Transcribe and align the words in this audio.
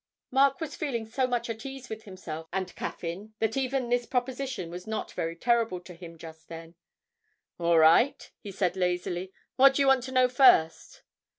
Mark 0.31 0.59
was 0.59 0.75
feeling 0.75 1.05
so 1.05 1.27
much 1.27 1.47
at 1.47 1.63
ease 1.63 1.87
with 1.87 2.05
himself 2.05 2.47
and 2.51 2.75
Caffyn 2.75 3.35
that 3.37 3.55
even 3.55 3.89
this 3.89 4.07
proposition 4.07 4.71
was 4.71 4.87
not 4.87 5.11
very 5.11 5.35
terrible 5.35 5.79
to 5.81 5.93
him 5.93 6.17
just 6.17 6.49
then. 6.49 6.73
'All 7.59 7.77
right,' 7.77 8.31
he 8.39 8.51
said 8.51 8.75
lazily; 8.75 9.31
'what 9.57 9.75
do 9.75 9.83
you 9.83 9.87
want 9.87 10.01
to 10.05 10.11
know 10.11 10.27
first?' 10.27 11.03